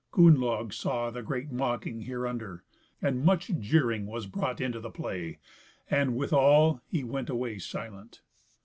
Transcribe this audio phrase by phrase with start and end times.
[0.13, 2.63] Gunnlaug saw the great mocking hereunder,
[3.03, 5.37] and much jeering was brought into the play;
[5.91, 8.21] and withal he went away silent.